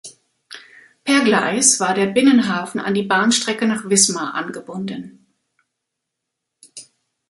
Per 1.03 1.23
Gleis 1.23 1.79
war 1.79 1.93
der 1.93 2.07
Binnenhafen 2.07 2.79
an 2.81 2.95
die 2.95 3.03
Bahnstrecke 3.03 3.67
nach 3.67 3.87
Wismar 3.87 4.33
angebunden. 4.33 5.27